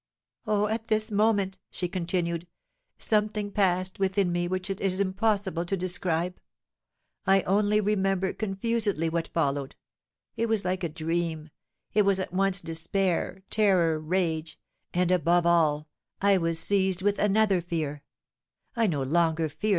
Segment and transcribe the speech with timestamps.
[0.47, 0.65] "Oh!
[0.65, 2.47] at this moment," she continued,
[2.97, 6.39] "something passed within me which it is impossible to describe.
[7.27, 9.75] I only remember confusedly what followed,
[10.35, 11.51] it was like a dream,
[11.93, 14.59] it was at once despair, terror, rage,
[14.91, 15.87] and above all,
[16.19, 18.01] I was seized with another fear;
[18.75, 19.69] I no longer feared M.